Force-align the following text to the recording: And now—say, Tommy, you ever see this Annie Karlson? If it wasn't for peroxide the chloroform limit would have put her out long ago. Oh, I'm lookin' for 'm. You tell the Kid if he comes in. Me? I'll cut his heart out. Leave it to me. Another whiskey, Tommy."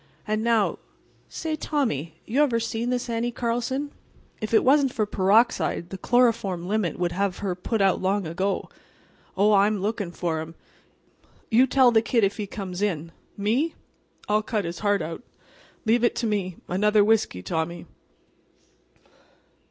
And 0.27 0.43
now—say, 0.43 1.55
Tommy, 1.57 2.15
you 2.25 2.41
ever 2.41 2.59
see 2.59 2.85
this 2.85 3.07
Annie 3.07 3.31
Karlson? 3.31 3.91
If 4.41 4.51
it 4.51 4.63
wasn't 4.63 4.91
for 4.91 5.05
peroxide 5.05 5.91
the 5.91 5.97
chloroform 5.99 6.67
limit 6.67 6.97
would 6.97 7.11
have 7.11 7.39
put 7.61 7.81
her 7.81 7.85
out 7.87 8.01
long 8.01 8.25
ago. 8.25 8.67
Oh, 9.37 9.53
I'm 9.53 9.77
lookin' 9.79 10.11
for 10.11 10.39
'm. 10.41 10.55
You 11.51 11.67
tell 11.67 11.91
the 11.91 12.01
Kid 12.01 12.23
if 12.23 12.37
he 12.37 12.47
comes 12.47 12.81
in. 12.81 13.11
Me? 13.37 13.75
I'll 14.27 14.41
cut 14.41 14.65
his 14.65 14.79
heart 14.79 15.03
out. 15.03 15.21
Leave 15.85 16.03
it 16.03 16.15
to 16.15 16.25
me. 16.25 16.57
Another 16.67 17.03
whiskey, 17.05 17.43
Tommy." 17.43 17.85